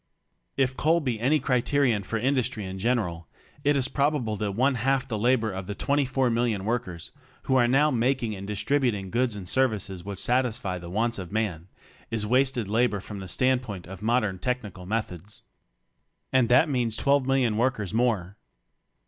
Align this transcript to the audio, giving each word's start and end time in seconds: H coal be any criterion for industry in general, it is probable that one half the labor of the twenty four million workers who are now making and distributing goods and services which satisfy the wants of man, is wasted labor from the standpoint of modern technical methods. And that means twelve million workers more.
H 0.57 0.75
coal 0.77 0.99
be 0.99 1.19
any 1.19 1.39
criterion 1.39 2.01
for 2.01 2.17
industry 2.17 2.65
in 2.65 2.79
general, 2.79 3.27
it 3.63 3.77
is 3.77 3.87
probable 3.87 4.35
that 4.37 4.53
one 4.53 4.73
half 4.73 5.07
the 5.07 5.15
labor 5.19 5.51
of 5.51 5.67
the 5.67 5.75
twenty 5.75 6.05
four 6.05 6.31
million 6.31 6.65
workers 6.65 7.11
who 7.43 7.55
are 7.55 7.67
now 7.67 7.91
making 7.91 8.35
and 8.35 8.47
distributing 8.47 9.11
goods 9.11 9.35
and 9.35 9.47
services 9.47 10.03
which 10.03 10.17
satisfy 10.17 10.79
the 10.79 10.89
wants 10.89 11.19
of 11.19 11.31
man, 11.31 11.67
is 12.09 12.25
wasted 12.25 12.67
labor 12.67 12.99
from 12.99 13.19
the 13.19 13.27
standpoint 13.27 13.85
of 13.85 14.01
modern 14.01 14.39
technical 14.39 14.87
methods. 14.87 15.43
And 16.33 16.49
that 16.49 16.67
means 16.67 16.95
twelve 16.97 17.27
million 17.27 17.55
workers 17.55 17.93
more. 17.93 18.37